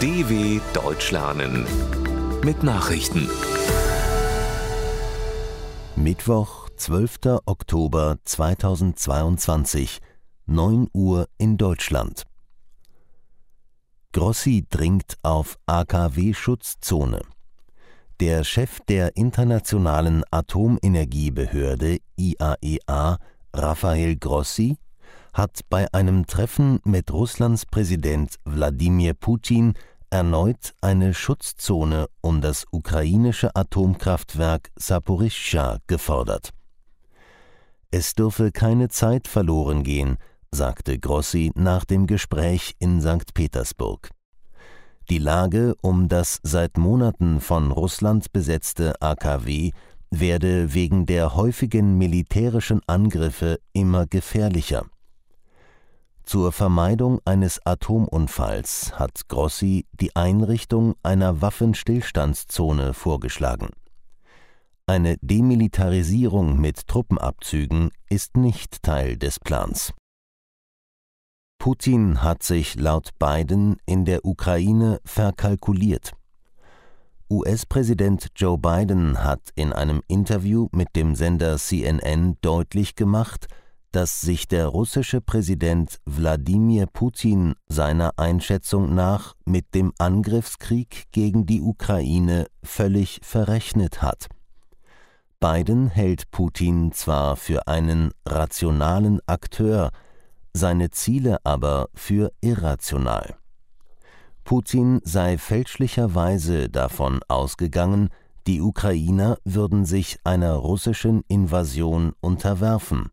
[0.00, 1.66] DW Deutsch lernen
[2.44, 3.30] mit Nachrichten.
[5.96, 7.40] Mittwoch, 12.
[7.46, 10.00] Oktober 2022,
[10.44, 12.24] 9 Uhr in Deutschland.
[14.12, 17.22] Grossi dringt auf AKW-Schutzzone.
[18.20, 23.16] Der Chef der Internationalen Atomenergiebehörde IAEA,
[23.54, 24.76] Rafael Grossi,
[25.36, 29.74] hat bei einem Treffen mit Russlands Präsident Wladimir Putin
[30.08, 36.52] erneut eine Schutzzone um das ukrainische Atomkraftwerk Saporischschja gefordert.
[37.90, 40.16] Es dürfe keine Zeit verloren gehen,
[40.52, 43.34] sagte Grossi nach dem Gespräch in St.
[43.34, 44.08] Petersburg.
[45.10, 49.72] Die Lage um das seit Monaten von Russland besetzte AKW
[50.10, 54.86] werde wegen der häufigen militärischen Angriffe immer gefährlicher.
[56.26, 63.68] Zur Vermeidung eines Atomunfalls hat Grossi die Einrichtung einer Waffenstillstandszone vorgeschlagen.
[64.88, 69.92] Eine Demilitarisierung mit Truppenabzügen ist nicht Teil des Plans.
[71.58, 76.10] Putin hat sich laut Biden in der Ukraine verkalkuliert.
[77.30, 83.46] US-Präsident Joe Biden hat in einem Interview mit dem Sender CNN deutlich gemacht,
[83.96, 91.62] dass sich der russische Präsident Wladimir Putin seiner Einschätzung nach mit dem Angriffskrieg gegen die
[91.62, 94.28] Ukraine völlig verrechnet hat.
[95.40, 99.92] Biden hält Putin zwar für einen rationalen Akteur,
[100.52, 103.36] seine Ziele aber für irrational.
[104.44, 108.10] Putin sei fälschlicherweise davon ausgegangen,
[108.46, 113.10] die Ukrainer würden sich einer russischen Invasion unterwerfen.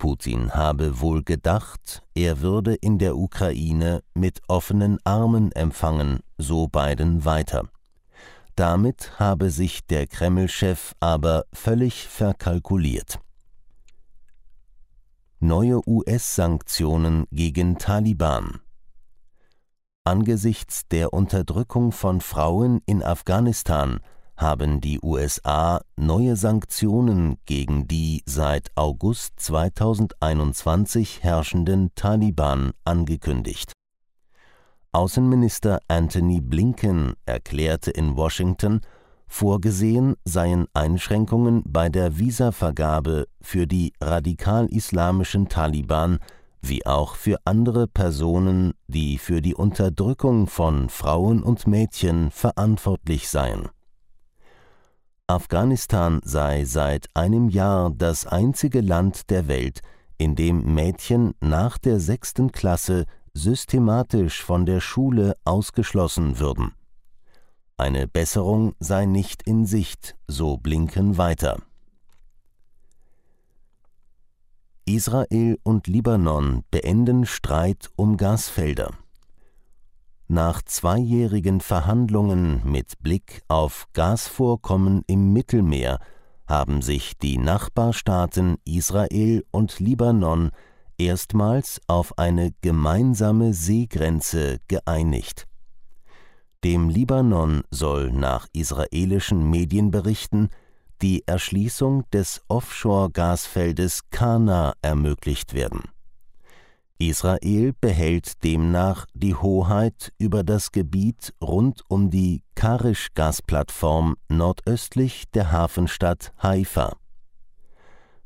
[0.00, 7.26] Putin habe wohl gedacht, er würde in der Ukraine mit offenen Armen empfangen, so Biden
[7.26, 7.68] weiter.
[8.56, 13.20] Damit habe sich der Kreml-Chef aber völlig verkalkuliert.
[15.38, 18.60] Neue US-Sanktionen gegen Taliban
[20.04, 24.00] Angesichts der Unterdrückung von Frauen in Afghanistan
[24.40, 33.72] haben die USA neue Sanktionen gegen die seit August 2021 herrschenden Taliban angekündigt.
[34.92, 38.80] Außenminister Anthony Blinken erklärte in Washington,
[39.28, 46.18] vorgesehen seien Einschränkungen bei der Visavergabe für die radikal-islamischen Taliban
[46.62, 53.68] wie auch für andere Personen, die für die Unterdrückung von Frauen und Mädchen verantwortlich seien.
[55.30, 59.80] Afghanistan sei seit einem Jahr das einzige Land der Welt,
[60.18, 66.72] in dem Mädchen nach der sechsten Klasse systematisch von der Schule ausgeschlossen würden.
[67.76, 71.62] Eine Besserung sei nicht in Sicht, so Blinken weiter.
[74.84, 78.94] Israel und Libanon beenden Streit um Gasfelder.
[80.32, 85.98] Nach zweijährigen Verhandlungen mit Blick auf Gasvorkommen im Mittelmeer
[86.46, 90.52] haben sich die Nachbarstaaten Israel und Libanon
[90.98, 95.48] erstmals auf eine gemeinsame Seegrenze geeinigt.
[96.62, 100.50] Dem Libanon soll nach israelischen Medienberichten
[101.02, 105.90] die Erschließung des Offshore-Gasfeldes Kana ermöglicht werden
[107.00, 116.34] Israel behält demnach die Hoheit über das Gebiet rund um die Karisch-Gasplattform nordöstlich der Hafenstadt
[116.42, 116.96] Haifa.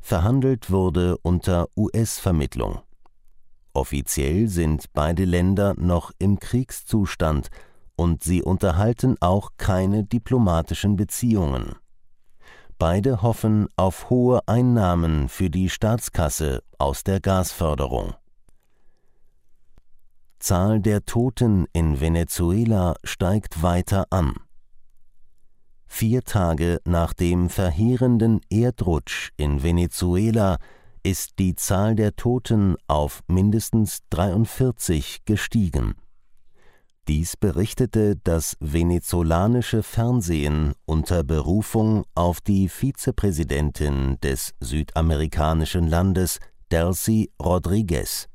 [0.00, 2.80] Verhandelt wurde unter US-Vermittlung.
[3.74, 7.50] Offiziell sind beide Länder noch im Kriegszustand
[7.94, 11.76] und sie unterhalten auch keine diplomatischen Beziehungen.
[12.76, 18.14] Beide hoffen auf hohe Einnahmen für die Staatskasse aus der Gasförderung.
[20.44, 24.34] Zahl der Toten in Venezuela steigt weiter an.
[25.86, 30.58] Vier Tage nach dem verheerenden Erdrutsch in Venezuela
[31.02, 35.94] ist die Zahl der Toten auf mindestens 43 gestiegen.
[37.08, 46.38] Dies berichtete das venezolanische Fernsehen unter Berufung auf die Vizepräsidentin des südamerikanischen Landes,
[46.70, 48.28] Delcy Rodriguez.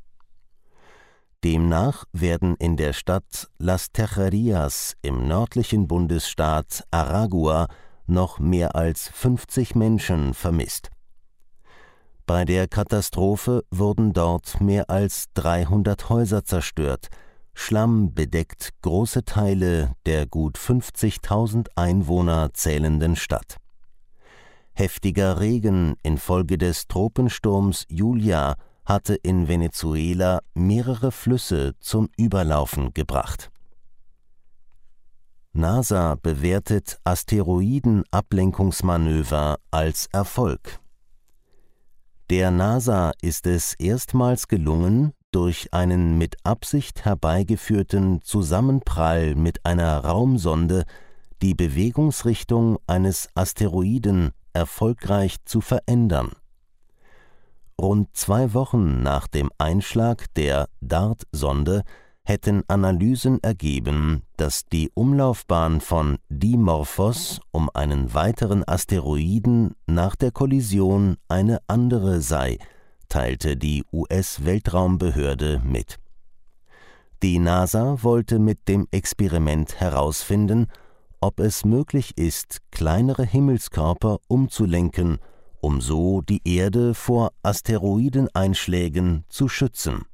[1.43, 7.67] Demnach werden in der Stadt Las Tejerias im nördlichen Bundesstaat Aragua
[8.07, 10.89] noch mehr als 50 Menschen vermisst.
[12.25, 17.07] Bei der Katastrophe wurden dort mehr als 300 Häuser zerstört,
[17.53, 23.57] Schlamm bedeckt große Teile der gut 50.000 Einwohner zählenden Stadt.
[24.73, 28.55] Heftiger Regen infolge des Tropensturms Julia
[28.89, 33.49] hatte in Venezuela mehrere Flüsse zum Überlaufen gebracht.
[35.53, 40.79] NASA bewertet Asteroidenablenkungsmanöver als Erfolg.
[42.31, 50.85] Der NASA ist es erstmals gelungen, durch einen mit Absicht herbeigeführten Zusammenprall mit einer Raumsonde
[51.43, 56.31] die Bewegungsrichtung eines Asteroiden erfolgreich zu verändern.
[57.79, 61.83] Rund zwei Wochen nach dem Einschlag der DART-Sonde
[62.23, 71.15] hätten Analysen ergeben, dass die Umlaufbahn von Dimorphos um einen weiteren Asteroiden nach der Kollision
[71.29, 72.57] eine andere sei,
[73.07, 75.99] teilte die US-Weltraumbehörde mit.
[77.23, 80.67] Die NASA wollte mit dem Experiment herausfinden,
[81.21, 85.19] ob es möglich ist, kleinere Himmelskörper umzulenken,
[85.61, 90.05] um so die Erde vor Asteroideneinschlägen zu schützen.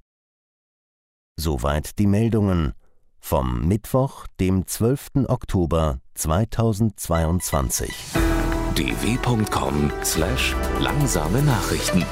[1.38, 2.74] Soweit die Meldungen
[3.20, 5.28] vom Mittwoch, dem 12.
[5.28, 7.94] Oktober 2022.
[8.76, 12.06] dw.com/langsame Nachrichten